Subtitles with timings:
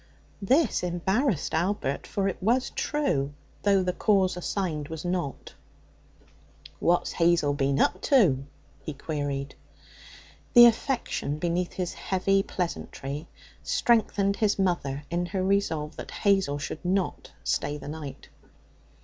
[0.41, 5.53] This embarrassed Albert, for it was true, though the cause assigned was not.
[6.79, 8.45] 'What's Hazel been up to?'
[8.81, 9.53] he queried.
[10.55, 13.27] The affection beneath his heavy pleasantry
[13.61, 18.29] strengthened his mother in her resolve that Hazel should not stay the night.